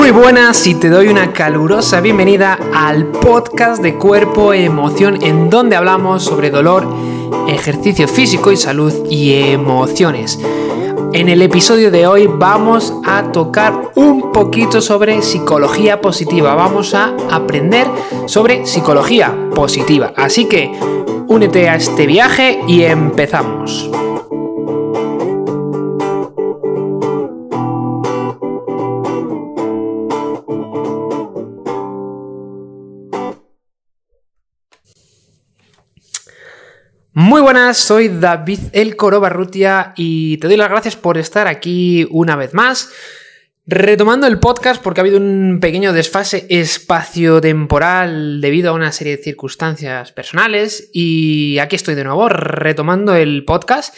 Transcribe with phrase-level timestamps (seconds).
[0.00, 5.76] Muy buenas y te doy una calurosa bienvenida al podcast de cuerpo emoción en donde
[5.76, 6.88] hablamos sobre dolor,
[7.46, 10.40] ejercicio físico y salud y emociones.
[11.12, 17.14] En el episodio de hoy vamos a tocar un poquito sobre psicología positiva, vamos a
[17.30, 17.86] aprender
[18.24, 20.14] sobre psicología positiva.
[20.16, 20.72] Así que
[21.28, 23.90] únete a este viaje y empezamos.
[37.40, 42.06] Muy buenas, soy David El Coro Barrutia y te doy las gracias por estar aquí
[42.10, 42.90] una vez más.
[43.66, 49.22] Retomando el podcast porque ha habido un pequeño desfase espacio-temporal debido a una serie de
[49.22, 53.96] circunstancias personales y aquí estoy de nuevo retomando el podcast.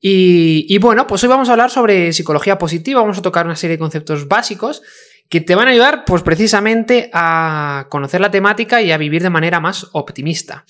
[0.00, 3.56] Y, y, bueno, pues hoy vamos a hablar sobre psicología positiva, vamos a tocar una
[3.56, 4.80] serie de conceptos básicos
[5.28, 9.30] que te van a ayudar pues precisamente a conocer la temática y a vivir de
[9.30, 10.64] manera más optimista.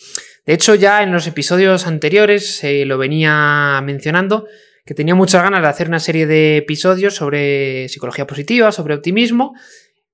[0.45, 4.47] De hecho, ya en los episodios anteriores se lo venía mencionando
[4.85, 9.55] que tenía muchas ganas de hacer una serie de episodios sobre psicología positiva, sobre optimismo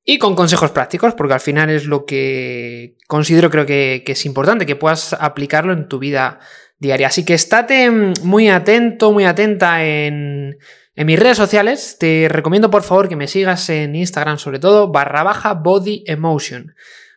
[0.05, 4.67] y con consejos prácticos, porque al final es lo que considero creo que, es importante,
[4.67, 6.41] que puedas aplicarlo en tu vida
[6.79, 7.07] diaria.
[7.07, 10.59] Así que estate muy atento, muy atenta en,
[10.97, 11.97] en mis redes sociales.
[11.99, 16.75] Te recomiendo por favor que me sigas en Instagram sobre todo, barra baja body emotion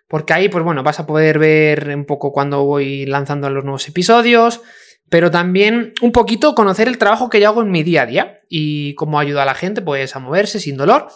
[0.07, 3.87] porque ahí, pues bueno, vas a poder ver un poco cuando voy lanzando los nuevos
[3.87, 4.61] episodios,
[5.09, 8.39] pero también un poquito conocer el trabajo que yo hago en mi día a día
[8.49, 11.09] y cómo ayuda a la gente pues a moverse sin dolor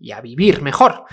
[0.00, 1.04] y a vivir mejor.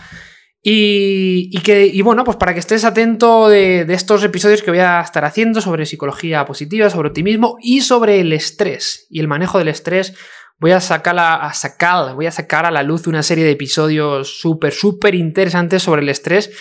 [0.66, 5.26] Y, que, bueno, pues para que estés atento de, estos episodios que voy a estar
[5.26, 10.14] haciendo sobre psicología positiva, sobre optimismo y sobre el estrés y el manejo del estrés,
[10.60, 14.40] voy a sacar a, sacar, voy a sacar a la luz una serie de episodios
[14.40, 16.52] súper, súper interesantes sobre el estrés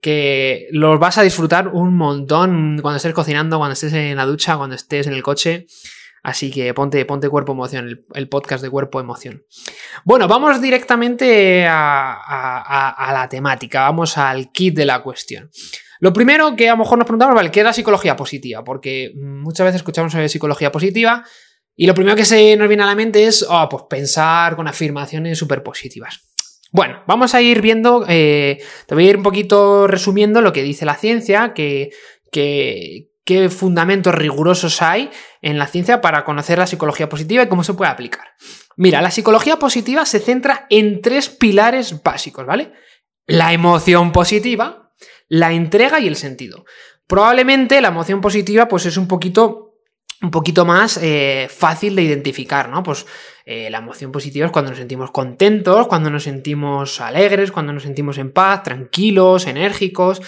[0.00, 4.56] que los vas a disfrutar un montón cuando estés cocinando, cuando estés en la ducha,
[4.56, 5.66] cuando estés en el coche.
[6.22, 9.44] Así que ponte, ponte cuerpo emoción, el, podcast de cuerpo emoción.
[10.04, 15.50] Bueno, vamos directamente a, la temática, vamos al kit de la cuestión.
[15.98, 18.62] Lo primero que a lo mejor nos preguntamos, vale, ¿qué es la psicología positiva?
[18.64, 21.24] Porque muchas veces escuchamos sobre psicología positiva
[21.80, 24.68] y lo primero que se nos viene a la mente es, oh, pues pensar con
[24.68, 26.20] afirmaciones súper positivas.
[26.72, 30.62] Bueno, vamos a ir viendo, eh, te voy a ir un poquito resumiendo lo que
[30.62, 31.88] dice la ciencia, que,
[32.30, 35.08] qué fundamentos rigurosos hay
[35.40, 38.26] en la ciencia para conocer la psicología positiva y cómo se puede aplicar.
[38.76, 42.72] Mira, la psicología positiva se centra en tres pilares básicos, ¿vale?
[43.26, 44.92] La emoción positiva,
[45.28, 46.66] la entrega y el sentido.
[47.06, 49.69] Probablemente la emoción positiva pues es un poquito
[50.22, 52.82] un poquito más eh, fácil de identificar, ¿no?
[52.82, 53.06] Pues
[53.46, 57.84] eh, la emoción positiva es cuando nos sentimos contentos, cuando nos sentimos alegres, cuando nos
[57.84, 60.20] sentimos en paz, tranquilos, enérgicos.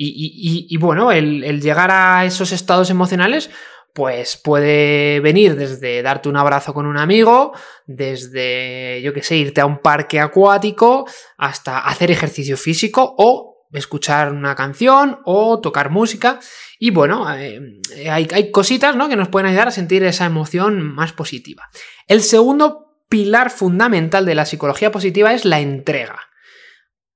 [0.00, 3.50] Y, bueno, el, llegar a esos estados emocionales,
[3.92, 7.52] pues puede venir desde darte un abrazo con un amigo,
[7.84, 11.04] desde, yo qué sé, irte a un parque acuático,
[11.36, 16.38] hasta hacer ejercicio físico o escuchar una canción o tocar música.
[16.78, 17.74] Y bueno, eh,
[18.10, 19.08] hay, hay, cositas ¿no?
[19.08, 21.68] que nos pueden ayudar a sentir esa emoción más positiva.
[22.06, 26.20] El segundo pilar fundamental de la psicología positiva es la entrega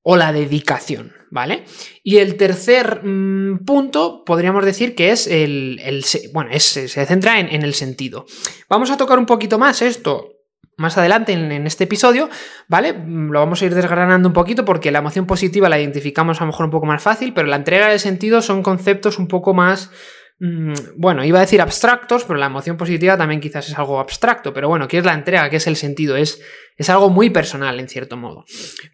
[0.03, 1.65] o la dedicación, ¿vale?
[2.03, 5.81] Y el tercer mm, punto podríamos decir que es el,
[6.33, 8.27] bueno, se centra en, en el sentido.
[8.69, 10.42] Vamos a tocar un poquito más esto
[10.83, 12.29] más adelante en, este episodio,
[12.69, 12.95] ¿vale?
[13.07, 16.49] Lo vamos a ir desgranando un poquito porque la emoción positiva la identificamos a lo
[16.49, 19.91] mejor un poco más fácil, pero la entrega de sentido son conceptos un poco más...
[20.41, 24.53] Mm, bueno, iba a decir abstractos, pero la emoción positiva también quizás es algo abstracto,
[24.53, 25.49] pero bueno, ¿qué es la entrega?
[25.49, 26.17] ¿Qué es el sentido?
[26.17, 26.43] Es,
[26.77, 28.45] es algo muy personal, en cierto modo.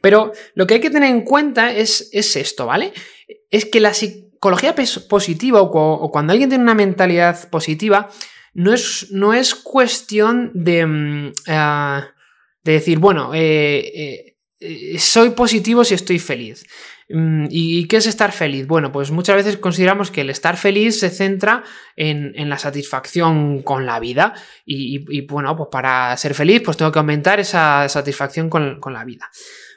[0.02, 2.92] Pero lo que hay que tener en cuenta es, es esto, ¿vale?
[3.50, 4.74] Es que la psicología
[5.08, 8.10] positiva o cuando alguien tiene una mentalidad positiva,
[8.54, 12.08] no es, no es cuestión de, mm, ah,
[12.64, 16.66] de decir, bueno, eh, eh, soy positivo si estoy feliz.
[17.08, 18.66] Mm, ¿Y qué es estar feliz?
[18.66, 21.64] Bueno, pues muchas veces consideramos que el estar feliz se centra
[21.96, 24.34] en, la satisfacción con la vida
[24.66, 29.04] y, bueno, pues para ser feliz pues tengo que aumentar esa satisfacción con, con la
[29.04, 29.30] vida.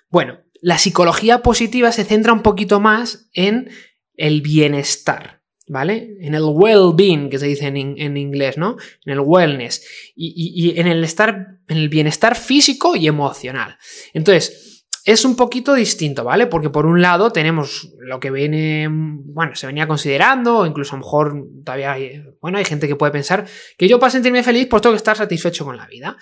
[0.09, 3.69] Bueno, la psicología positiva se centra un poquito más en
[4.15, 5.40] el bienestar.
[5.71, 6.17] ¿Vale?
[6.19, 8.75] En el well-being, que se dice en, inglés, ¿no?
[9.05, 9.87] En el wellness.
[10.15, 13.77] Y, en el estar, en el bienestar físico y emocional.
[14.13, 16.47] Entonces, es un poquito distinto, ¿vale?
[16.47, 20.99] Porque por un lado tenemos lo que viene, bueno, se venía considerando, o incluso a
[20.99, 23.47] lo mejor todavía hay, bueno, hay gente que puede pensar
[23.77, 26.17] que yo para sentirme feliz pues tengo que estar satisfecho con la vida.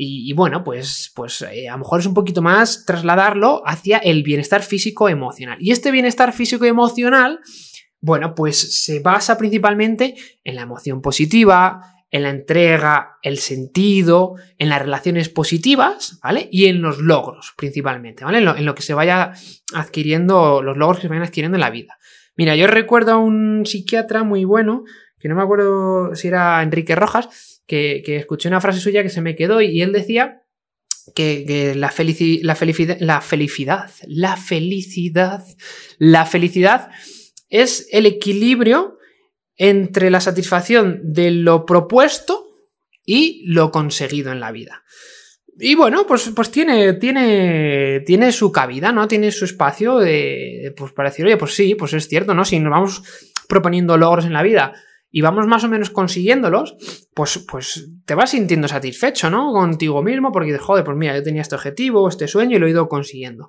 [0.00, 4.22] Y, bueno, pues, pues eh, a lo mejor es un poquito más trasladarlo hacia el
[4.22, 5.58] bienestar físico emocional.
[5.60, 7.40] Y este bienestar físico emocional,
[8.00, 10.14] bueno, pues se basa principalmente
[10.44, 16.48] en la emoción positiva, en la entrega, el sentido, en las relaciones positivas, ¿vale?
[16.50, 18.38] Y en los logros, principalmente, ¿vale?
[18.38, 19.32] En lo, que se vaya
[19.74, 21.98] adquiriendo, los logros que se vayan adquiriendo en la vida.
[22.36, 24.84] Mira, yo recuerdo a un psiquiatra muy bueno,
[25.18, 29.20] que no me acuerdo si era Enrique Rojas, que, escuché una frase suya que se
[29.20, 30.44] me quedó y él decía
[31.14, 35.44] que, la, la, felicidad, la felicidad, la felicidad,
[35.98, 36.90] la felicidad
[37.48, 38.98] es el equilibrio
[39.56, 42.46] entre la satisfacción de lo propuesto
[43.04, 44.84] y lo conseguido en la vida.
[45.60, 49.08] Y bueno, pues, pues tiene, tiene, tiene su cabida, ¿no?
[49.08, 52.44] Tiene su espacio de, pues para decir, oye, pues sí, pues es cierto, ¿no?
[52.44, 53.02] Si nos vamos
[53.48, 54.74] proponiendo logros en la vida
[55.10, 56.76] y vamos más o menos consiguiéndolos,
[57.12, 59.52] pues, pues te vas sintiendo satisfecho, ¿no?
[59.52, 62.66] Contigo mismo, porque dices, joder, pues mira, yo tenía este objetivo, este sueño y lo
[62.68, 63.48] he ido consiguiendo.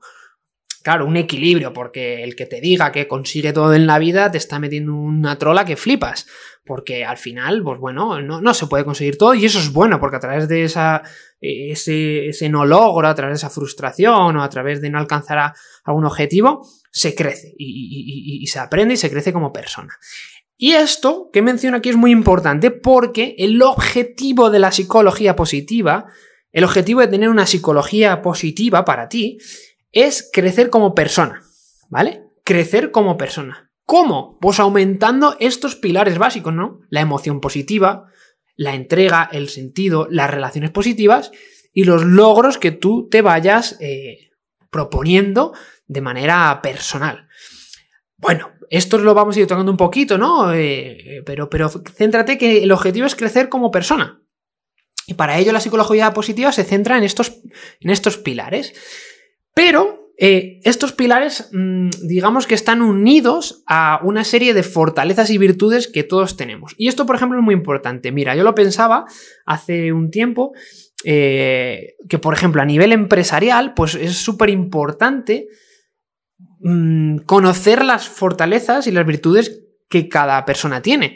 [0.84, 4.38] Claro, un equilibrio, porque el que te diga que consigue todo en la vida te
[4.38, 6.28] está metiendo una trola que flipas.
[6.66, 10.18] Porque al final, pues bueno, no, se puede conseguir todo y eso es bueno, porque
[10.18, 11.02] a través de esa,
[11.42, 15.54] ese, ese no logro, a través de esa frustración o a través de no alcanzar
[15.84, 19.98] algún objetivo, se crece y se aprende y se crece como persona.
[20.62, 26.08] Y esto que menciono aquí es muy importante porque el objetivo de la psicología positiva,
[26.52, 29.38] el objetivo de tener una psicología positiva para ti,
[29.92, 31.44] es crecer como persona,
[31.90, 32.24] ¿vale?
[32.44, 33.72] Crecer como persona.
[33.86, 34.38] ¿Cómo?
[34.40, 36.82] Pues aumentando estos pilares básicos, ¿no?
[36.90, 38.06] La emoción positiva,
[38.56, 41.32] la entrega, el sentido, las relaciones positivas
[41.74, 44.30] y los logros que tú te vayas eh,
[44.70, 45.54] proponiendo
[45.88, 47.28] de manera personal.
[48.18, 50.54] Bueno, esto lo vamos a ir tocando un poquito, ¿no?
[50.54, 54.22] Eh, pero, pero céntrate que el objetivo es crecer como persona.
[55.08, 57.40] Y para ello la psicología positiva se centra en estos,
[57.80, 58.74] en estos pilares.
[59.54, 65.38] Pero eh, estos pilares, mm, digamos que están unidos a una serie de fortalezas y
[65.38, 66.76] virtudes que todos tenemos.
[66.78, 68.12] Y esto, por ejemplo, es muy importante.
[68.12, 69.06] Mira, yo lo pensaba
[69.46, 70.52] hace un tiempo,
[71.06, 75.48] eh, que, por ejemplo, a nivel empresarial, pues es súper importante
[76.60, 81.16] mm, conocer las fortalezas y las virtudes que cada persona tiene.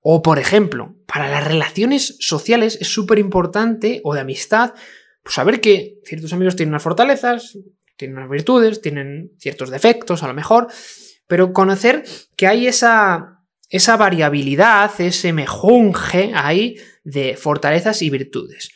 [0.00, 4.72] O, por ejemplo, para las relaciones sociales es súper importante, o de amistad,
[5.24, 7.58] pues saber que ciertos amigos tienen unas fortalezas,
[7.96, 10.68] tienen unas virtudes, tienen ciertos defectos a lo mejor,
[11.26, 12.04] pero conocer
[12.36, 13.40] que hay esa,
[13.70, 18.70] esa variabilidad, ese mejunje ahí de fortalezas y virtudes.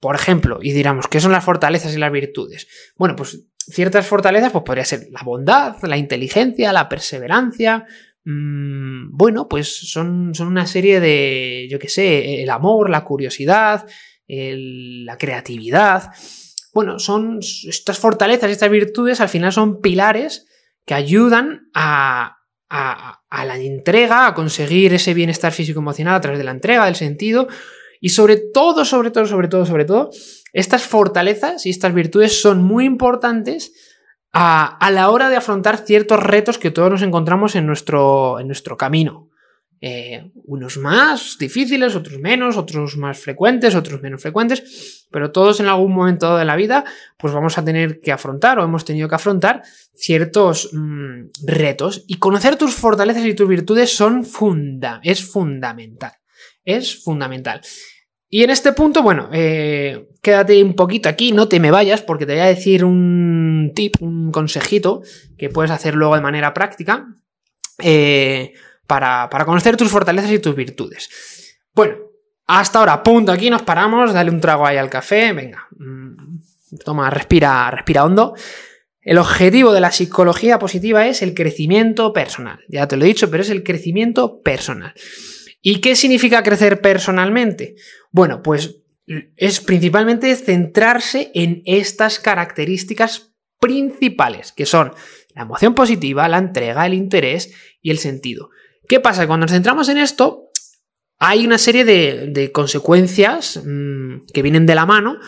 [0.00, 2.68] Por ejemplo, y diríamos, ¿qué son las fortalezas y las virtudes?
[2.96, 7.84] Bueno, pues ciertas fortalezas pues podría ser la bondad, la inteligencia, la perseverancia.
[8.24, 13.86] Mm, bueno, pues son, son una serie de, yo qué sé, el amor, la curiosidad,
[14.28, 16.12] la creatividad.
[16.74, 20.46] Bueno, son estas fortalezas, estas virtudes, al final son pilares
[20.84, 22.38] que ayudan a,
[22.68, 27.48] a, la entrega, a conseguir ese bienestar físico-emocional a través de la entrega, del sentido.
[28.00, 30.10] Y sobre todo, sobre todo, sobre todo, sobre todo,
[30.52, 33.72] estas fortalezas y estas virtudes son muy importantes
[34.32, 38.46] a, a la hora de afrontar ciertos retos que todos nos encontramos en nuestro, en
[38.46, 39.27] nuestro camino.
[39.80, 45.66] Eh, unos más difíciles, otros menos, otros más frecuentes, otros menos frecuentes, pero todos en
[45.66, 46.84] algún momento de la vida
[47.16, 49.62] pues vamos a tener que afrontar o hemos tenido que afrontar
[49.94, 56.12] ciertos mm, retos y conocer tus fortalezas y tus virtudes son funda es fundamental,
[56.64, 57.60] es fundamental.
[58.30, 62.26] Y en este punto, bueno, eh, quédate un poquito aquí, no te me vayas porque
[62.26, 65.02] te voy a decir un tip, un consejito
[65.38, 67.06] que puedes hacer luego de manera práctica.
[67.82, 68.52] Eh,
[68.88, 71.60] para, conocer tus fortalezas y tus virtudes.
[71.74, 71.96] Bueno,
[72.46, 76.38] hasta ahora, punto, aquí nos paramos, dale un trago ahí al café, venga, mm,
[76.84, 78.34] toma, respira, respira hondo.
[79.00, 82.60] El objetivo de la psicología positiva es el crecimiento personal.
[82.68, 84.92] Ya te lo he dicho, pero es el crecimiento personal.
[85.60, 87.76] ¿Y qué significa crecer personalmente?
[88.10, 88.76] Bueno, pues
[89.36, 94.92] es principalmente centrarse en estas características principales, que son
[95.34, 98.50] la emoción positiva, la entrega, el interés y el sentido.
[98.88, 99.26] ¿Qué pasa?
[99.26, 100.50] Cuando nos centramos en esto,
[101.18, 105.18] hay una serie de, consecuencias mm, que vienen de la mano,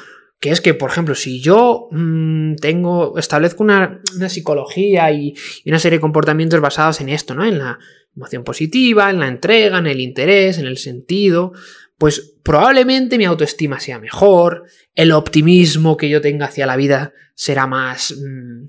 [0.40, 5.35] que es que, por ejemplo, si yo mm, tengo, establezco una, psicología y,
[5.67, 7.45] una serie de comportamientos basados en esto, ¿no?
[7.45, 7.79] En la
[8.17, 11.52] emoción positiva, en la entrega, en el interés, en el sentido,
[11.99, 14.64] pues probablemente mi autoestima sea mejor,
[14.95, 18.69] el optimismo que yo tenga hacia la vida será más, mm,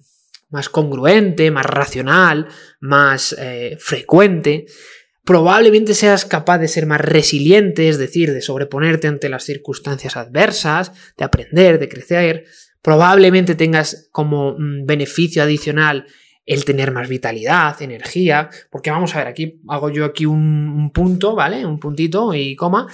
[0.52, 2.48] más congruente, más racional,
[2.80, 4.66] más eh, frecuente.
[5.24, 10.92] Probablemente seas capaz de ser más resiliente, es decir, de sobreponerte ante las circunstancias adversas,
[11.18, 12.46] de aprender, de crecer.
[12.82, 16.06] Probablemente tengas como mm, beneficio adicional
[16.46, 21.36] el tener más vitalidad, energía, porque vamos a ver, aquí hago yo aquí un, punto,
[21.36, 21.66] ¿vale?
[21.66, 22.88] Un puntito y coma.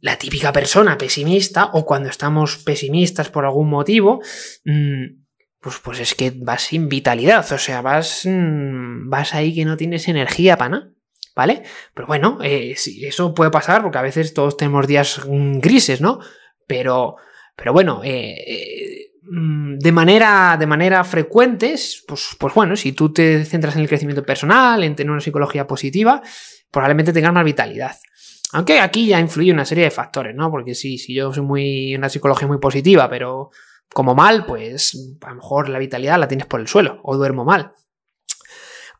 [0.00, 4.20] La típica persona pesimista, o cuando estamos pesimistas por algún motivo,
[4.64, 5.19] mm,
[5.60, 9.76] pues, pues es que vas sin vitalidad, o sea, vas, mm, vas ahí que no
[9.76, 10.90] tienes energía para nada.
[11.36, 11.62] ¿Vale?
[11.94, 16.18] Pero bueno, eh, eso puede pasar porque a veces todos tenemos días mm, grises, ¿no?
[16.66, 17.16] Pero,
[17.56, 21.74] pero bueno, eh, eh Mm, de manera, de manera frecuente,
[22.06, 25.68] pues, pues bueno, si tú te centras en el crecimiento personal, en tener una psicología
[25.68, 26.20] positiva,
[26.70, 27.96] probablemente tengas más vitalidad.
[28.52, 30.50] Aunque aquí ya influye una serie de factores, ¿no?
[30.50, 33.50] Porque sí, si yo soy muy una psicología muy positiva, pero
[33.92, 37.44] como mal, pues a lo mejor la vitalidad la tienes por el suelo o duermo
[37.44, 37.72] mal.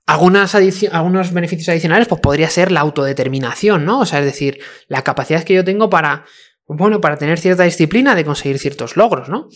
[0.06, 4.00] Algunos beneficios adicionales, pues podría ser la autodeterminación, ¿no?
[4.00, 6.25] O sea, es decir, la capacidad que yo tengo para,
[6.66, 9.49] bueno, para tener cierta disciplina de conseguir ciertos logros, ¿no?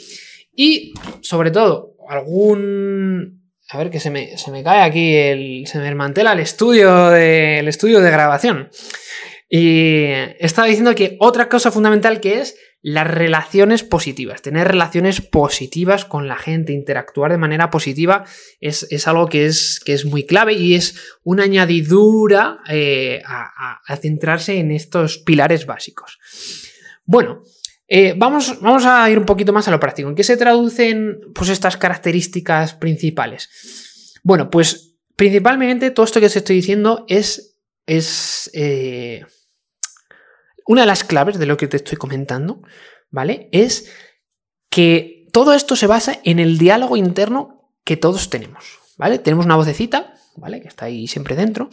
[0.54, 3.42] Y, sobre todo, algún...
[3.70, 7.66] A ver que se me, cae aquí, el, se me desmantela el estudio, de, el
[7.66, 8.68] estudio de grabación.
[9.48, 10.04] Y
[10.38, 16.28] estaba diciendo que otra cosa fundamental que es las relaciones positivas, tener relaciones positivas con
[16.28, 18.24] la gente, interactuar de manera positiva
[18.60, 24.58] es, algo que es, que es, muy clave y es una añadidura eh, a centrarse
[24.58, 26.18] en estos pilares básicos.
[27.06, 27.42] Bueno,
[27.86, 30.08] eh, vamos, vamos, a ir un poquito más a lo práctico.
[30.08, 34.18] ¿En qué se traducen pues, estas características principales?
[34.22, 39.24] Bueno, pues principalmente todo esto que os estoy diciendo es, es eh,
[40.66, 42.62] una de las claves de lo que te estoy comentando,
[43.10, 43.48] ¿vale?
[43.52, 43.90] Es
[44.70, 48.64] que todo esto se basa en el diálogo interno que todos tenemos,
[48.96, 49.18] ¿vale?
[49.18, 50.60] Tenemos una vocecita, ¿vale?
[50.60, 51.70] Que está ahí siempre dentro,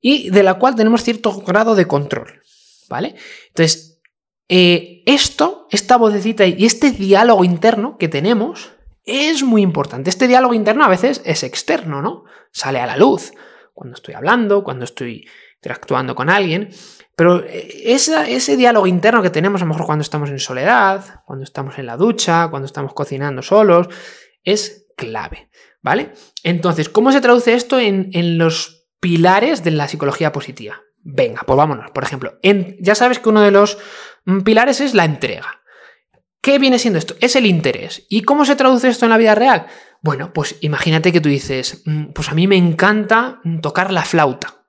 [0.00, 2.42] y de la cual tenemos cierto grado de control,
[2.88, 3.14] ¿vale?
[3.48, 4.00] Entonces,
[4.48, 8.72] eh, esto, esta vocecita y este diálogo interno que tenemos
[9.04, 10.10] es muy importante.
[10.10, 12.24] Este diálogo interno a veces es externo, ¿no?
[12.52, 13.32] Sale a la luz
[13.72, 15.26] cuando estoy hablando, cuando estoy
[15.56, 16.70] interactuando con alguien.
[17.16, 21.44] Pero eh, ese diálogo interno que tenemos a lo mejor cuando estamos en soledad, cuando
[21.44, 23.88] estamos en la ducha, cuando estamos cocinando solos,
[24.42, 25.50] es clave,
[25.82, 26.12] ¿vale?
[26.42, 30.80] Entonces, ¿cómo se traduce esto en, en los pilares de la psicología positiva?
[31.04, 31.90] Venga, pues vámonos.
[31.90, 32.38] Por ejemplo,
[32.80, 33.78] ya sabes que uno de los
[34.24, 35.60] mm, pilares es la entrega.
[36.40, 37.14] ¿Qué viene siendo esto?
[37.20, 38.06] Es el interés.
[38.08, 39.66] ¿Y cómo se traduce esto en la vida real?
[40.02, 44.02] Bueno, pues imagínate que tú dices, mm, pues a mí me encanta mm, tocar la
[44.02, 44.64] flauta.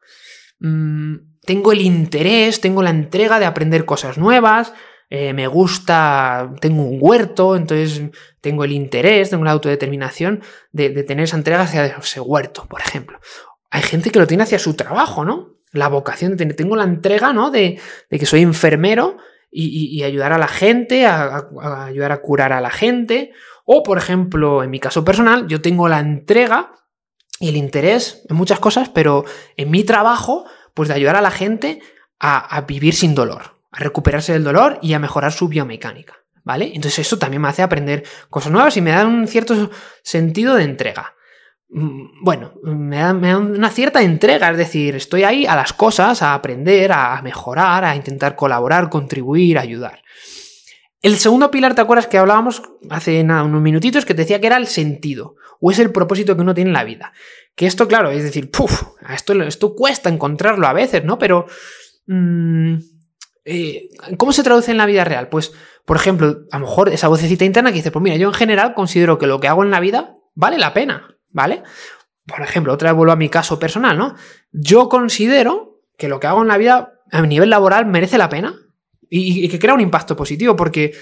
[1.46, 4.74] Tengo el interés, tengo la entrega de aprender cosas nuevas,
[5.10, 8.02] eh, me gusta, tengo un huerto, entonces
[8.42, 12.82] tengo el interés, tengo la autodeterminación de, de tener esa entrega hacia ese huerto, por
[12.82, 13.20] ejemplo.
[13.70, 15.56] Hay gente que lo tiene hacia su trabajo, ¿no?
[15.75, 17.52] la vocación, tengo la entrega, ¿no?
[17.52, 19.18] De, que soy enfermero
[19.52, 23.32] y, ayudar a la gente, ayudar a curar a la gente.
[23.66, 26.74] O, por ejemplo, en mi caso personal, yo tengo la entrega
[27.40, 29.25] y el interés en muchas cosas, pero
[29.58, 31.79] en mi trabajo, pues de ayudar a la gente
[32.20, 36.17] a, vivir sin dolor, a recuperarse del dolor y a mejorar su biomecánica.
[36.44, 36.72] ¿Vale?
[36.75, 39.72] Entonces eso también me hace aprender cosas nuevas y me da un cierto
[40.03, 41.15] sentido de entrega.
[41.70, 46.36] Mm, bueno, me da, una cierta entrega, es decir, estoy ahí a las cosas, a
[46.36, 50.03] aprender, a mejorar, a intentar colaborar, contribuir, ayudar.
[51.01, 54.58] El segundo pilar, ¿te acuerdas que hablábamos hace unos minutitos que te decía que era
[54.58, 57.12] el sentido o es el propósito que uno tiene en la vida?
[57.56, 58.84] Que esto, claro, es decir, puf,
[59.14, 61.18] esto, esto cuesta encontrarlo a veces, ¿no?
[61.18, 61.46] Pero,
[62.08, 62.76] mm,
[63.46, 65.30] eh, ¿cómo se traduce en la vida real?
[65.30, 65.54] Pues,
[65.86, 68.74] por ejemplo, a lo mejor esa vocecita interna que dice, pues mira, yo en general
[68.74, 71.16] considero que lo que hago en la vida vale la pena.
[71.36, 71.64] ¿vale?
[72.26, 74.16] Por ejemplo, otra vez vuelvo a mi caso personal, ¿no?
[74.52, 78.56] Yo considero que lo que hago en la vida a nivel laboral merece la pena
[79.10, 80.96] y, que crea un impacto positivo porque,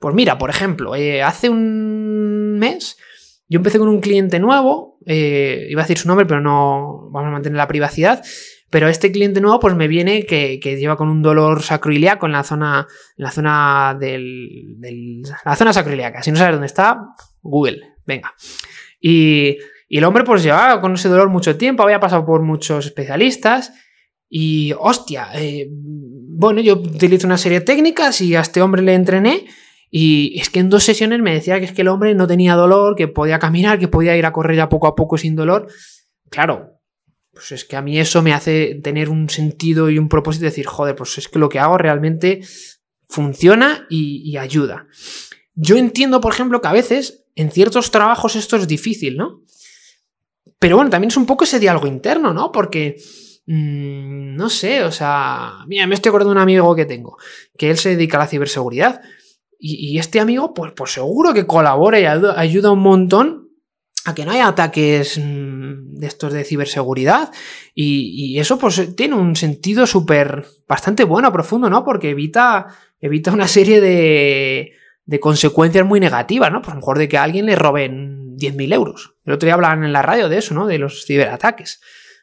[0.00, 2.96] pues mira, por ejemplo, eh, hace un mes
[3.48, 7.28] yo empecé con un cliente nuevo, eh, iba a decir su nombre, pero no vamos
[7.28, 8.22] a mantener la privacidad.
[8.70, 12.44] Pero este cliente nuevo, pues me viene que, lleva con un dolor sacroiliaco en la
[12.44, 12.86] zona,
[13.16, 16.22] la zona del, la zona sacroiliaca.
[16.22, 17.00] Si no sabes dónde está,
[17.40, 18.34] Google, venga.
[19.00, 19.56] Y,
[19.88, 23.72] el hombre pues llevaba con ese dolor mucho tiempo, había pasado por muchos especialistas
[24.28, 28.92] y hostia, eh, bueno, yo utilizo una serie de técnicas y a este hombre le
[28.92, 29.46] entrené
[29.90, 32.54] y es que en dos sesiones me decía que es que el hombre no tenía
[32.54, 35.68] dolor, que podía caminar, que podía ir a correr ya poco a poco sin dolor.
[36.30, 36.78] Claro,
[37.32, 40.50] pues es que a mí eso me hace tener un sentido y un propósito de
[40.50, 42.42] decir, joder, pues es que lo que hago realmente
[43.08, 44.86] funciona y, ayuda.
[45.54, 49.42] Yo entiendo, por ejemplo, que a veces en ciertos trabajos esto es difícil, ¿no?
[50.58, 52.50] Pero bueno, también es un poco ese diálogo interno, ¿no?
[52.52, 52.96] Porque,
[53.46, 57.16] mm, no sé, o sea, mira, me estoy acordando de un amigo que tengo,
[57.56, 59.00] que él se dedica a la ciberseguridad.
[59.60, 63.48] Y, este amigo, pues, pues seguro que colabora y ayuda un montón
[64.04, 67.32] a que no haya ataques mm, de estos de ciberseguridad
[67.74, 71.84] y, eso pues tiene un sentido súper bastante bueno, profundo, ¿no?
[71.84, 72.66] Porque evita,
[73.00, 74.72] evita una serie de,
[75.04, 76.62] de consecuencias muy negativas, ¿no?
[76.62, 79.14] Pues lo mejor de que a alguien le roben 10.000 euros.
[79.24, 80.66] El otro día hablaban en la radio de eso, ¿no?
[80.66, 81.80] De los ciberataques.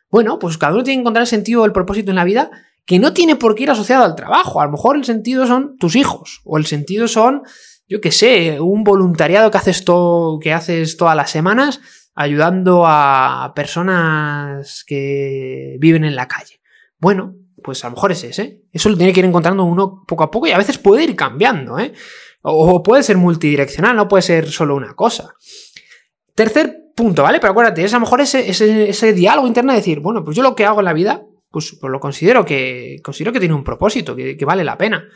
[0.10, 2.50] Bueno, pues cada uno tiene que encontrar el sentido, el propósito en la vida
[2.86, 4.62] que no tiene por qué ir asociado al trabajo.
[4.62, 7.44] A lo mejor el sentido son tus hijos o el sentido son
[7.88, 11.82] yo qué sé, un voluntariado que haces, todo, que haces todas las semanas
[12.16, 16.62] ayudando a personas que viven en la calle.
[16.98, 18.64] Bueno, pues a lo mejor es ese.
[18.72, 21.16] Eso lo tiene que ir encontrando uno poco a poco y a veces puede ir
[21.16, 21.94] cambiando, ¿eh?
[22.42, 25.34] O puede ser multidireccional, no puede ser solo una cosa.
[26.36, 27.40] Tercer punto, ¿vale?
[27.40, 30.44] Pero acuérdate, es a lo mejor ese, ese, diálogo interno de decir, bueno, pues yo
[30.44, 31.24] lo que hago en la vida,
[31.56, 35.08] pues, pues lo considero que, considero que tiene un propósito, que, vale la pena.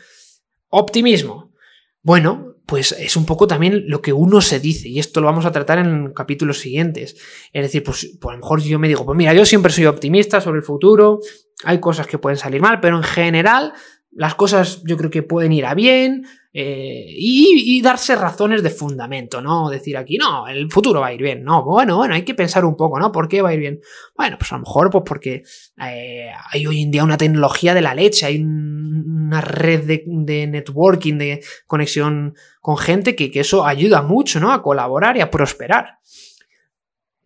[0.70, 1.52] Optimismo.
[2.00, 5.44] Bueno, pues es un poco también lo que uno se dice, y esto lo vamos
[5.44, 7.18] a tratar en capítulos siguientes.
[7.52, 9.84] Es decir, pues, pues, a lo mejor yo me digo, pues mira, yo siempre soy
[9.84, 11.20] optimista sobre el futuro,
[11.62, 13.74] hay cosas que pueden salir mal, pero en general
[14.12, 19.40] las cosas yo creo que pueden ir a bien, eh, y, darse razones de fundamento,
[19.40, 19.70] ¿no?
[19.70, 22.64] Decir aquí, no, el futuro va a ir bien, no, bueno, bueno, hay que pensar
[22.64, 23.12] un poco, ¿no?
[23.12, 23.80] ¿Por qué va a ir bien?
[24.16, 25.44] Bueno, pues a lo mejor pues porque
[25.80, 31.18] eh, hay hoy en día una tecnología de la leche, hay una red de, networking,
[31.18, 34.52] de conexión con gente que, que eso ayuda mucho, ¿no?
[34.52, 35.98] A colaborar y a prosperar.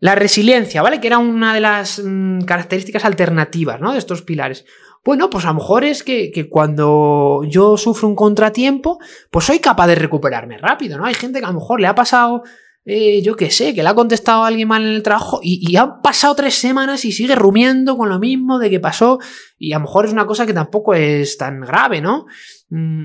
[0.00, 1.00] La resiliencia, ¿vale?
[1.00, 3.92] Que era una de las mm, características alternativas, ¿no?
[3.92, 4.66] De estos pilares.
[5.04, 8.98] Bueno, pues a lo mejor es que, cuando yo sufro un contratiempo,
[9.30, 11.04] pues soy capaz de recuperarme rápido, ¿no?
[11.04, 12.42] Hay gente que a lo mejor le ha pasado,
[12.86, 15.76] eh, yo qué sé, que le ha contestado a alguien mal en el trabajo y,
[15.76, 19.18] han pasado tres semanas y sigue rumiando con lo mismo de que pasó
[19.58, 22.24] y a lo mejor es una cosa que tampoco es tan grave, ¿no?
[22.70, 23.04] Mm,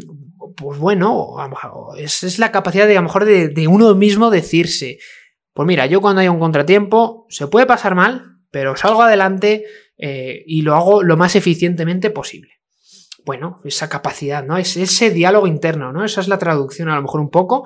[0.56, 1.36] pues bueno,
[1.98, 5.00] es, es la capacidad de a lo mejor de, de uno mismo decirse,
[5.54, 9.66] pues mira, yo cuando hay un contratiempo se puede pasar mal, pero salgo adelante
[10.00, 12.54] eh, y lo hago lo más eficientemente posible.
[13.26, 14.58] Bueno, esa capacidad, ¿no?
[14.58, 16.06] Es ese diálogo interno, ¿no?
[16.06, 17.66] Esa es la traducción a lo mejor un poco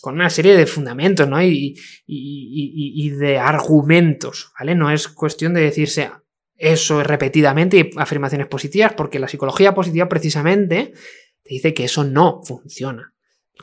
[0.00, 1.42] con una serie de fundamentos, ¿no?
[1.42, 4.74] Y, y, de argumentos, ¿vale?
[4.74, 6.10] No es cuestión de decirse
[6.56, 10.92] eso repetidamente y afirmaciones positivas, porque la psicología positiva precisamente
[11.42, 13.14] te dice que eso no funciona.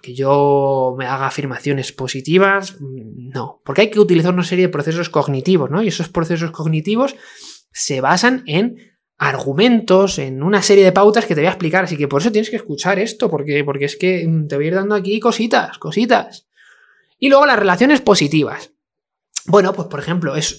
[0.01, 3.61] Que yo me haga afirmaciones positivas, no.
[3.63, 5.81] Porque hay que utilizar una serie de procesos cognitivos, ¿no?
[5.81, 7.15] Y esos procesos cognitivos
[7.75, 8.77] se basan en
[9.17, 11.83] argumentos, en una serie de pautas que te voy a explicar.
[11.83, 14.65] Así que por eso tienes que escuchar esto, porque, porque es que mm, te voy
[14.65, 16.47] a ir dando aquí cositas, cositas.
[17.19, 18.71] Y luego las relaciones positivas.
[19.47, 20.57] Bueno, pues por ejemplo, es,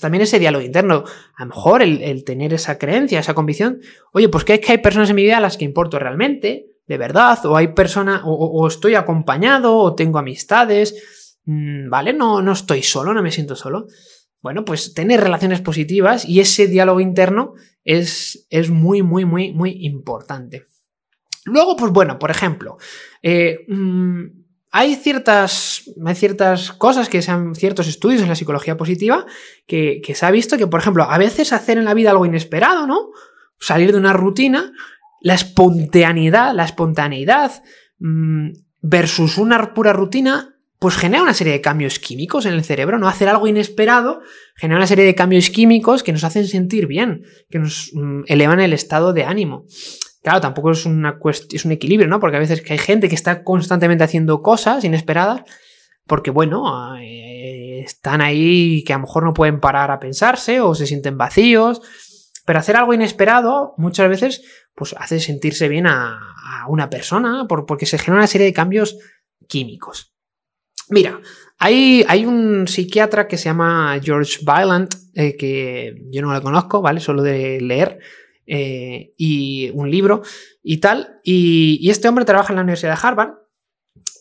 [0.00, 1.04] también ese diálogo interno.
[1.34, 3.80] A lo mejor el, tener esa creencia, esa convicción.
[4.12, 6.66] Oye, pues que es que hay personas en mi vida a las que importo realmente,
[6.86, 10.94] de verdad, o hay personas, o, estoy acompañado, o tengo amistades.
[11.44, 12.12] Mm, ¿Vale?
[12.12, 13.86] No, no estoy solo, no me siento solo
[14.42, 19.84] bueno, pues tener relaciones positivas y ese diálogo interno es, es muy, muy, muy, muy
[19.84, 20.66] importante.
[21.44, 22.78] Luego, pues bueno, por ejemplo,
[23.22, 24.24] eh, mm,
[24.70, 29.26] hay, ciertas, hay ciertas cosas que sean ciertos estudios en la psicología positiva
[29.66, 32.86] que, se ha visto que, por ejemplo, a veces hacer en la vida algo inesperado,
[32.86, 33.10] ¿no?
[33.58, 34.72] Salir de una rutina,
[35.20, 37.62] la espontaneidad, la espontaneidad
[37.98, 38.50] mm,
[38.80, 43.06] versus una pura rutina pues genera una serie de cambios químicos en el cerebro, ¿no?
[43.06, 44.22] Hacer algo inesperado
[44.56, 48.60] genera una serie de cambios químicos que nos hacen sentir bien, que nos mm, elevan
[48.60, 49.66] el estado de ánimo.
[50.22, 51.18] Claro, tampoco es una
[51.52, 52.18] es un equilibrio, ¿no?
[52.18, 55.42] Porque a veces que hay gente que está constantemente haciendo cosas inesperadas,
[56.06, 60.74] porque bueno, eh, están ahí que a lo mejor no pueden parar a pensarse o
[60.74, 61.82] se sienten vacíos.
[62.46, 64.42] Pero hacer algo inesperado muchas veces
[64.74, 66.20] pues hace sentirse bien a,
[66.68, 68.98] una persona porque se genera una serie de cambios
[69.46, 70.14] químicos.
[70.90, 71.20] Mira,
[71.58, 76.82] hay, hay, un psiquiatra que se llama George Byland, eh, que yo no lo conozco,
[76.82, 77.00] ¿vale?
[77.00, 78.00] Solo de leer,
[78.52, 80.22] eh, y un libro
[80.60, 81.20] y tal.
[81.22, 83.34] Y, este hombre trabaja en la Universidad de Harvard.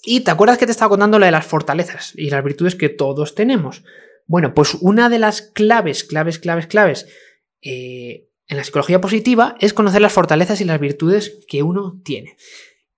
[0.04, 2.90] Y te acuerdas que te estaba contando lo de las fortalezas y las virtudes que
[2.90, 3.84] todos tenemos.
[4.28, 7.08] Bueno, pues una de las claves, claves, claves, claves
[7.64, 12.38] eh, en la psicología positiva es conocer las fortalezas y las virtudes que uno tiene.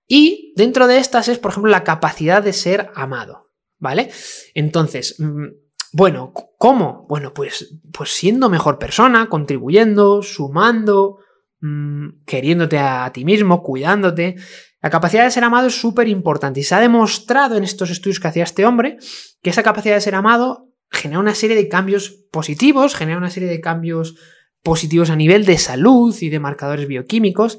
[0.06, 3.51] Y dentro de estas es, por ejemplo, la capacidad de ser amado.
[3.82, 4.10] ¿Vale?
[4.54, 5.46] Entonces, mm,
[5.92, 7.04] bueno, ¿cómo?
[7.08, 11.18] Bueno, pues, pues siendo mejor persona, contribuyendo, sumando,
[11.60, 14.36] mm, queriéndote a ti mismo, cuidándote.
[14.80, 18.20] La capacidad de ser amado es súper importante y se ha demostrado en estos estudios
[18.20, 18.98] que hacía este hombre
[19.42, 23.48] que esa capacidad de ser amado genera una serie de cambios positivos, genera una serie
[23.48, 24.14] de cambios
[24.62, 27.58] positivos a nivel de salud y de marcadores bioquímicos,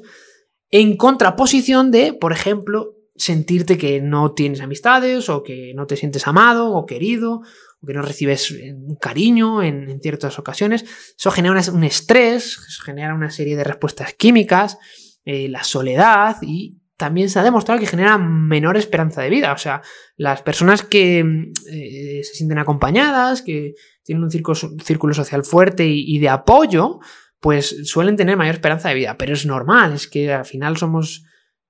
[0.70, 6.26] en contraposición de, por ejemplo, sentirte que no tienes amistades o que no te sientes
[6.26, 7.42] amado o querido
[7.80, 10.84] o que no recibes un cariño en, ciertas ocasiones.
[11.18, 14.78] Eso genera un estrés, genera una serie de respuestas químicas,
[15.24, 19.52] eh, la soledad y también se ha demostrado que genera menor esperanza de vida.
[19.52, 19.82] O sea,
[20.16, 26.28] las personas que eh, se sienten acompañadas, que tienen un círculo, social fuerte y, de
[26.28, 27.00] apoyo,
[27.40, 29.16] pues suelen tener mayor esperanza de vida.
[29.18, 31.24] Pero es normal, es que al final somos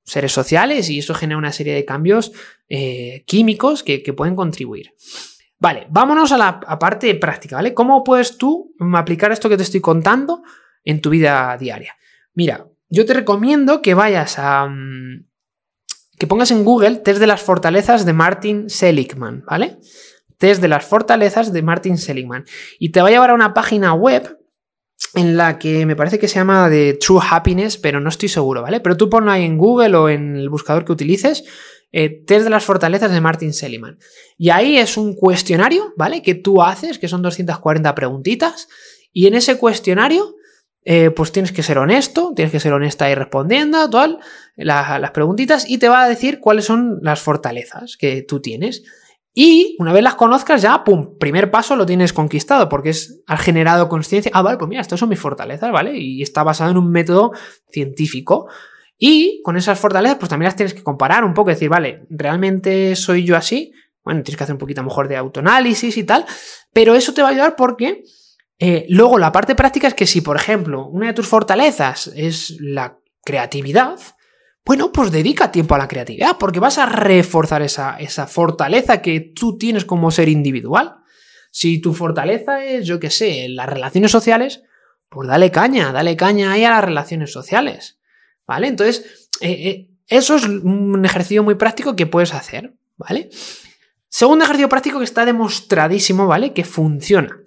[0.05, 2.33] seres sociales y eso genera una serie de cambios
[2.69, 4.93] eh, químicos que, pueden contribuir.
[5.59, 7.75] Vale, vámonos a la parte práctica, ¿vale?
[7.75, 10.43] ¿Cómo puedes tú aplicar esto que te estoy contando
[10.85, 11.97] en tu vida diaria?
[12.35, 14.67] Mira, yo te recomiendo que vayas a...
[14.67, 15.27] Mm,
[16.19, 19.79] que pongas en Google test de las fortalezas de Martin Seligman, ¿vale?
[20.38, 22.45] Test de las fortalezas de Martin Seligman.
[22.79, 24.38] Y te va a llevar a una página web
[25.15, 28.63] en la que me parece que se llama de True Happiness, pero no estoy seguro,
[28.63, 28.81] ¿vale?
[28.81, 31.45] Pero tú ponlo ahí en Google o en el buscador que utilices,
[31.93, 33.99] eh, test de las fortalezas de Martin Seligman.
[34.37, 36.23] Y ahí es un cuestionario, ¿vale?
[36.23, 38.69] Que tú haces, que son 240 preguntitas,
[39.13, 40.35] y en ese cuestionario
[40.87, 44.17] eh, pues tienes que ser honesto, tienes que ser honesta y respondiendo, todas
[44.57, 48.83] las preguntitas y te va a decir cuáles son las fortalezas que tú tienes.
[49.37, 53.40] Y una vez las conozcas ya, pum, primer paso lo tienes conquistado porque es, has
[53.40, 54.31] generado conciencia.
[54.33, 55.99] Ah, vale, pues mira, estas son mis fortalezas, ¿vale?
[55.99, 57.33] Y está basado en un método
[57.68, 58.49] científico.
[58.97, 62.94] Y con esas fortalezas, pues también las tienes que comparar un poco, decir, vale, ¿realmente
[62.94, 63.73] soy yo así?
[64.05, 66.25] Bueno, tienes que hacer un poquito mejor de autoanálisis y tal,
[66.73, 68.05] pero eso te va a ayudar porque
[68.59, 72.57] eh, luego, la parte práctica es que si, por ejemplo, una de tus fortalezas es
[72.61, 73.99] la creatividad,
[74.64, 79.20] bueno, pues dedica tiempo a la creatividad, porque vas a reforzar esa, esa fortaleza que
[79.20, 80.96] tú tienes como ser individual.
[81.50, 84.62] Si tu fortaleza es, yo qué sé, las relaciones sociales,
[85.09, 87.98] pues dale caña, dale caña ahí a las relaciones sociales.
[88.46, 88.68] ¿Vale?
[88.68, 93.31] Entonces, eh, eh, eso es un ejercicio muy práctico que puedes hacer, ¿vale?
[94.09, 96.53] Segundo ejercicio práctico que está demostradísimo, ¿vale?
[96.53, 97.44] Que funciona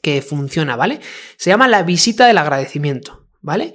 [0.00, 1.00] que funciona, ¿vale?
[1.36, 3.74] Se llama la visita del agradecimiento, ¿vale?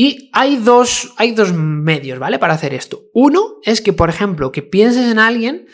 [0.00, 2.38] Y hay dos, hay dos medios, ¿vale?
[2.38, 3.06] Para hacer esto.
[3.12, 5.66] Uno es que, por ejemplo, que pienses en alguien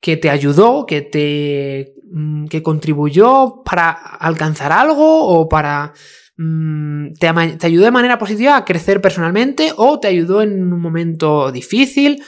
[0.00, 5.92] que te ayudó, que te mm, que contribuyó para alcanzar algo o para
[6.36, 7.26] mm, te,
[7.66, 12.22] ayudó de manera positiva a crecer personalmente o te ayudó en un momento difícil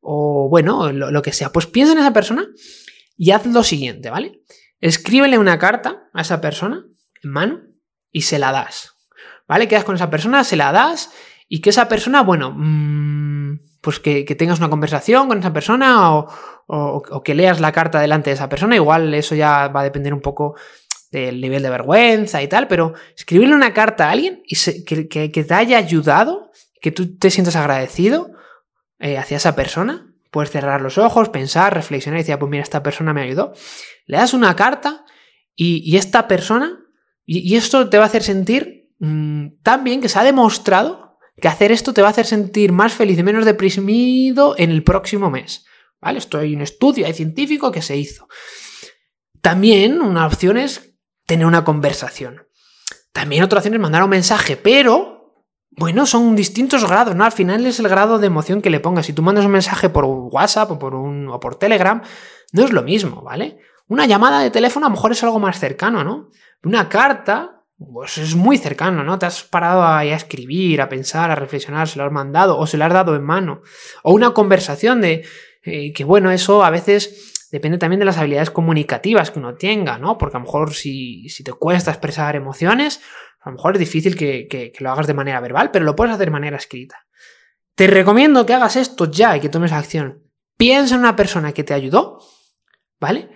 [0.00, 1.50] o bueno, lo, lo que sea.
[1.50, 2.46] Pues piensa en esa persona
[3.16, 4.40] y haz lo siguiente, ¿vale?
[4.78, 6.86] Escríbele una carta a esa persona
[7.24, 7.60] en mano
[8.12, 8.92] y se la das.
[9.48, 9.68] ¿Vale?
[9.68, 11.10] Quedas con esa persona, se la das
[11.48, 17.22] y que esa persona, bueno, mm, pues que, tengas una conversación con esa persona o,
[17.24, 18.76] que leas la carta delante de esa persona.
[18.76, 20.54] Igual eso ya va a depender un poco
[21.10, 25.54] del nivel de vergüenza y tal, pero escribirle una carta a alguien y que, te
[25.54, 26.50] haya ayudado,
[26.80, 28.30] que tú te sientas agradecido
[28.98, 32.62] eh, hacia esa persona, Puedes cerrar los ojos, pensar, reflexionar y decir, ah, pues mira,
[32.62, 33.52] esta persona me ayudó.
[34.06, 35.04] Le das una carta
[35.54, 36.80] y, esta persona,
[37.26, 41.48] y, esto te va a hacer sentir mm, tan bien que se ha demostrado que
[41.48, 45.30] hacer esto te va a hacer sentir más feliz y menos deprimido en el próximo
[45.30, 45.64] mes.
[46.00, 46.18] ¿Vale?
[46.18, 48.28] Esto hay un estudio, hay científico que se hizo.
[49.40, 52.46] También una opción es tener una conversación.
[53.12, 57.24] También otra opción es mandar un mensaje, pero bueno, son distintos grados, ¿no?
[57.24, 59.06] Al final es el grado de emoción que le pongas.
[59.06, 62.02] Si tú mandas un mensaje por WhatsApp o por, un, o por Telegram,
[62.52, 63.58] no es lo mismo, ¿vale?
[63.88, 66.30] Una llamada de teléfono a lo mejor es algo más cercano, ¿no?
[66.62, 67.61] Una carta,
[67.92, 69.18] pues es muy cercano, ¿no?
[69.18, 72.66] Te has parado ahí a escribir, a pensar, a reflexionar, se lo has mandado o
[72.66, 73.62] se lo has dado en mano.
[74.02, 75.24] O una conversación de
[75.62, 79.98] eh, que, bueno, eso a veces depende también de las habilidades comunicativas que uno tenga,
[79.98, 80.18] ¿no?
[80.18, 83.00] Porque a lo mejor si, si te cuesta expresar emociones,
[83.42, 86.26] a lo mejor es difícil que, lo hagas de manera verbal, pero lo puedes hacer
[86.26, 87.06] de manera escrita.
[87.74, 90.22] Te recomiendo que hagas esto ya y que tomes acción.
[90.56, 92.20] Piensa en una persona que te ayudó,
[93.00, 93.30] ¿vale?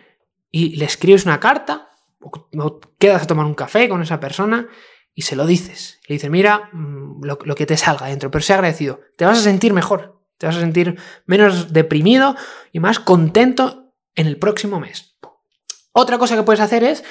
[0.50, 1.88] Y le escribes una carta
[2.32, 4.68] o, quedas a tomar un café con esa persona
[5.14, 6.00] y se lo dices.
[6.06, 9.00] Le dices, mira, mm, lo, lo, que te salga dentro, pero sea agradecido.
[9.16, 12.36] Te vas a sentir mejor, te vas a sentir menos deprimido
[12.72, 15.16] y más contento en el próximo mes.
[15.92, 17.04] Otra cosa que puedes hacer es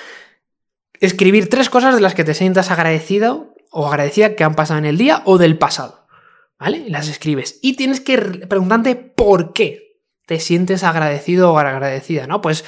[1.00, 4.86] escribir tres cosas de las que te sientas agradecido o agradecida que han pasado en
[4.86, 6.06] el día o del pasado.
[6.60, 6.86] ¿Vale?
[6.90, 7.60] Las escribes.
[7.62, 12.42] Y tienes que preguntarte por qué te sientes agradecido o agradecida, ¿no?
[12.42, 12.64] Pues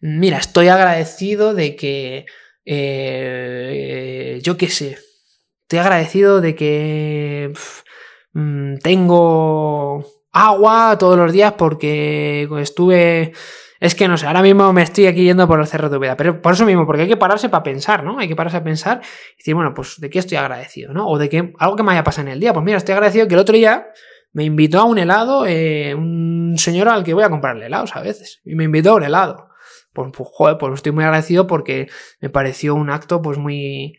[0.00, 2.26] mira, estoy agradecido de que...
[2.64, 4.98] Eh, yo qué sé.
[5.62, 7.52] Estoy agradecido de que...
[8.32, 13.32] Mm, tengo agua todos los días porque estuve
[13.80, 16.16] es que no sé, ahora mismo me estoy aquí yendo por el cerro de vida,
[16.16, 18.18] pero por eso mismo, porque hay que pararse para pensar, ¿no?
[18.18, 19.00] Hay que pararse a pensar
[19.34, 21.06] y decir, bueno, pues de qué estoy agradecido, ¿no?
[21.06, 22.52] O de qué, algo que me haya pasado en el día.
[22.52, 23.88] Pues mira, estoy agradecido que el otro día
[24.32, 28.00] me invitó a un helado eh, un señor al que voy a comprarle helados a
[28.00, 28.40] veces.
[28.44, 29.48] Y me invitó a un helado.
[29.96, 31.88] Pues, pues, joder, pues estoy muy agradecido porque
[32.20, 33.98] me pareció un acto, pues muy,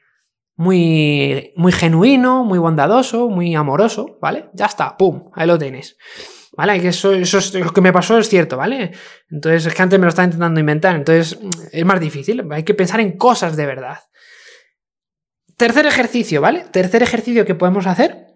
[0.55, 4.51] muy, muy genuino, muy bondadoso, muy amoroso, ¿vale?
[4.53, 5.97] Ya está, pum, ahí lo tienes.
[6.55, 6.79] ¿Vale?
[6.79, 8.91] Que eso, eso es, lo que me pasó es cierto, ¿vale?
[9.31, 11.39] Entonces es que antes me lo estaba intentando inventar, entonces
[11.71, 13.97] es más difícil, hay que pensar en cosas de verdad.
[15.55, 16.65] Tercer ejercicio, ¿vale?
[16.71, 18.26] Tercer ejercicio que podemos hacer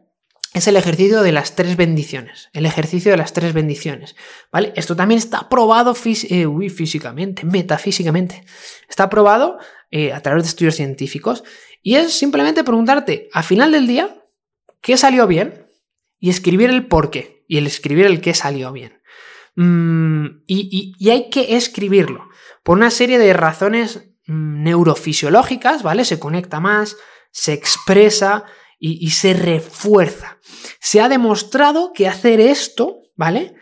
[0.54, 2.50] es el ejercicio de las tres bendiciones.
[2.54, 4.16] El ejercicio de las tres bendiciones.
[4.52, 4.74] ¿Vale?
[4.76, 8.44] Esto también está probado eh, físicamente, metafísicamente.
[8.90, 9.60] Está probado
[9.92, 11.44] eh, a través de estudios científicos.
[11.82, 14.24] Y es simplemente preguntarte, a final del día,
[14.82, 15.68] ¿qué salió bien?
[16.20, 19.02] Y escribir el por qué y el escribir el que salió bien.
[19.56, 22.30] Mm, y, hay que escribirlo
[22.64, 26.06] por una serie de razones mm, neurofisiológicas, ¿vale?
[26.06, 26.98] Se conecta más,
[27.32, 28.46] se expresa
[28.84, 30.40] y, se refuerza.
[30.80, 33.54] Se ha demostrado que hacer esto, ¿vale?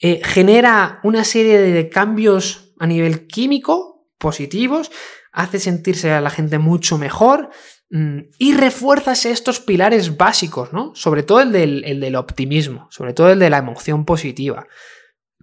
[0.00, 4.90] Eh, genera una serie de cambios a nivel químico positivos,
[5.30, 7.50] hace sentirse a la gente mucho mejor,
[7.94, 10.94] Mm, y refuerzas estos pilares básicos, ¿no?
[10.94, 14.66] Sobre todo el del, optimismo, sobre todo el de la emoción positiva.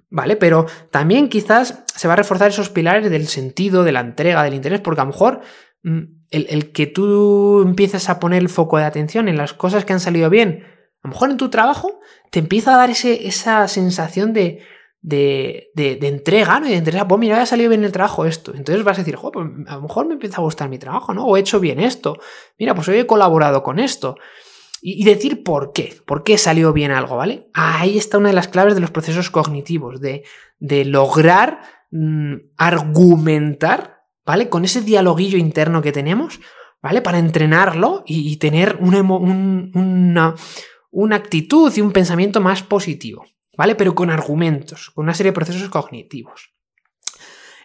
[0.09, 0.35] ¿Vale?
[0.35, 4.55] Pero también quizás se va a reforzar esos pilares del sentido, de la entrega, del
[4.55, 5.41] interés, porque a lo mejor
[5.83, 9.93] mm, el, que tú empieces a poner el foco de atención en las cosas que
[9.93, 10.63] han salido bien,
[11.01, 11.99] a lo mejor en tu trabajo,
[12.31, 14.61] te empieza a dar ese, esa sensación de,
[15.01, 16.67] de, de, entrega, ¿no?
[16.67, 18.53] Y de entrega, pues mira, ha salido bien el trabajo esto.
[18.53, 21.25] Entonces vas a decir, pues a lo mejor me empieza a gustar mi trabajo, ¿no?
[21.25, 22.19] O he hecho bien esto.
[22.57, 24.15] Mira, pues hoy he colaborado con esto.
[24.81, 27.49] Y, decir por qué, por qué salió bien algo, ¿vale?
[27.53, 30.23] Ahí está una de las claves de los procesos cognitivos, de,
[30.59, 31.59] de lograr
[31.91, 33.98] mm, argumentar,
[34.29, 34.47] ¿vale?
[34.47, 36.39] Con ese dialoguillo interno que tenemos,
[36.83, 37.01] ¿vale?
[37.01, 40.35] Para entrenarlo y, tener una, una,
[40.91, 43.25] una actitud y un pensamiento más positivo.
[43.57, 43.73] ¿vale?
[43.73, 46.53] Pero con argumentos, con una serie de procesos cognitivos.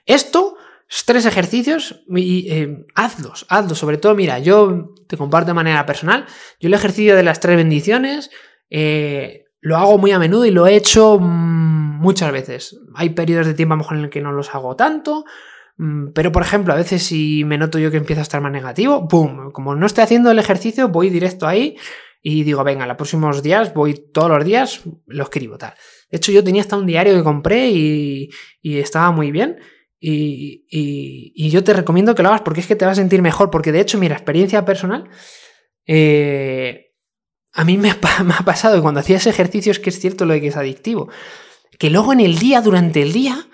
[0.07, 0.57] Esto,
[1.05, 3.79] tres ejercicios, y, eh, hazlos, hazlos.
[3.79, 6.25] Sobre todo, mira, yo te comparto de manera personal,
[6.59, 8.31] yo el ejercicio de las tres bendiciones
[8.71, 12.77] eh, lo hago muy a menudo y lo he hecho mm, muchas veces.
[12.95, 15.27] Hay periodos de tiempo a lo mejor en el que no los hago tanto,
[16.15, 19.09] pero, por ejemplo, a veces si me noto yo que empiezo a estar más negativo,
[19.09, 19.51] ¡pum!
[19.51, 21.77] Como no estoy haciendo el ejercicio, voy directo ahí
[22.23, 25.75] y digo, venga, los próximos días voy todos los días, lo escribo tal.
[26.11, 28.31] De hecho, yo tenía hasta un diario que compré y,
[28.63, 29.59] estaba muy bien.
[30.01, 33.51] Y, yo te recomiendo que lo hagas porque es que te vas a sentir mejor.
[33.51, 35.11] Porque de hecho, mira, experiencia personal,
[35.87, 36.93] eh,
[37.53, 40.35] a mí me ha pasado que cuando hacía ese ejercicio es que es cierto lo
[40.35, 41.11] de que es adictivo.
[41.79, 43.49] Que luego en el día, durante el día,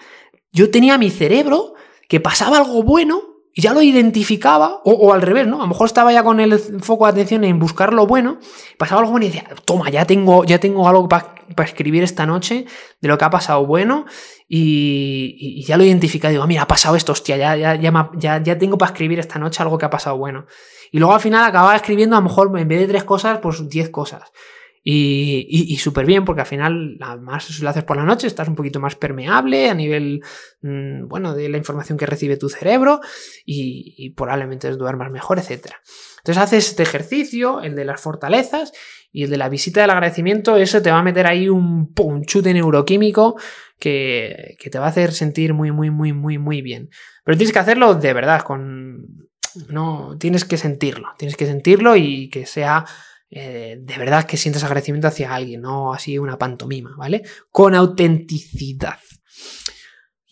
[0.52, 1.74] yo tenía mi cerebro
[2.10, 3.22] que pasaba algo bueno
[3.54, 5.58] y ya lo identificaba, o, al revés, ¿no?
[5.58, 8.38] A lo mejor estaba ya con el foco de atención en buscar lo bueno,
[8.78, 12.66] pasaba algo bueno y decía, toma, ya tengo, ya tengo algo para escribir esta noche
[13.00, 14.06] de lo que ha pasado bueno
[14.48, 16.32] y, ya lo he identificado.
[16.32, 19.62] Digo, mira, ha pasado esto, hostia, ya, ya, ya, ya tengo para escribir esta noche
[19.62, 20.46] algo que ha pasado bueno.
[20.90, 23.68] Y luego al final acababa escribiendo a lo mejor en vez de tres cosas, pues
[23.68, 24.32] diez cosas.
[24.82, 28.54] Y, súper bien, porque al final, más si lo haces por la noche, estás un
[28.54, 30.22] poquito más permeable a nivel,
[30.62, 33.00] mm, bueno, de la información que recibe tu cerebro
[33.44, 35.74] y, probablemente duermas mejor, etc.
[36.18, 38.72] Entonces haces este ejercicio, el de las fortalezas
[39.12, 42.24] y el de la visita del agradecimiento, eso te va a meter ahí un, un
[42.24, 43.38] chute neuroquímico
[43.78, 46.88] que, que te va a hacer sentir muy, muy, muy, muy, muy bien.
[47.24, 49.28] Pero tienes que hacerlo de verdad, con...
[49.68, 52.84] No, tienes que sentirlo, tienes que sentirlo y que sea
[53.30, 57.22] eh, de verdad que sientes agradecimiento hacia alguien, no así una pantomima, ¿vale?
[57.50, 58.98] Con autenticidad.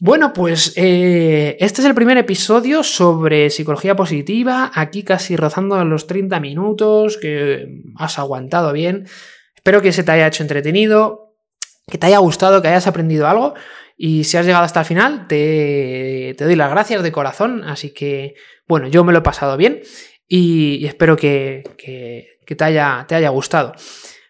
[0.00, 6.06] Bueno, pues eh, este es el primer episodio sobre psicología positiva, aquí casi rozando los
[6.06, 9.06] 30 minutos, que has aguantado bien.
[9.54, 11.36] Espero que se te haya hecho entretenido,
[11.88, 13.54] que te haya gustado, que hayas aprendido algo.
[13.96, 17.64] Y si has llegado hasta el final, te, doy las gracias de corazón.
[17.64, 18.34] Así que,
[18.68, 19.80] bueno, yo me lo he pasado bien
[20.28, 21.64] y, espero que
[22.54, 23.74] te haya, te haya gustado.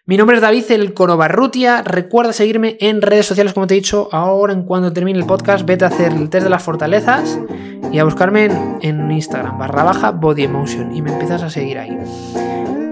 [0.09, 1.83] Mi nombre es David el Corobarrutia.
[1.83, 4.09] Recuerda seguirme en redes sociales, como te he dicho.
[4.11, 7.39] Ahora, en cuanto termine el podcast, vete a hacer el test de las fortalezas
[7.91, 8.49] y a buscarme
[8.81, 11.95] en, Instagram, barra baja body emotion, y me empiezas a seguir ahí.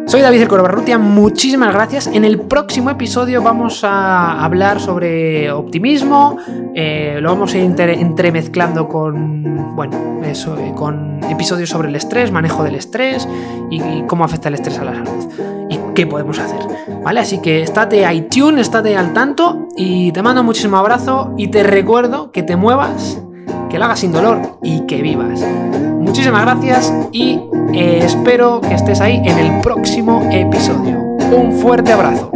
[0.08, 2.08] Soy David el Corobarrutia, muchísimas gracias.
[2.08, 6.38] En el próximo episodio vamos a hablar sobre optimismo,
[6.76, 10.34] eh, lo vamos a ir entremezclando con, bueno, eh,
[10.76, 13.28] con episodios sobre el estrés, manejo del estrés
[13.70, 15.28] y, cómo afecta el estrés a la salud.
[15.70, 16.62] Y qué podemos hacer.
[17.04, 17.20] ¿Vale?
[17.20, 22.32] Así que estate iTunes, estate al tanto y te mando muchísimo abrazo y te recuerdo
[22.32, 23.22] que te muevas,
[23.70, 25.46] que lo hagas sin dolor y que vivas.
[26.18, 27.40] Muchísimas gracias y
[27.76, 30.98] eh, espero que estés ahí en el próximo episodio.
[31.32, 32.32] Un fuerte abrazo.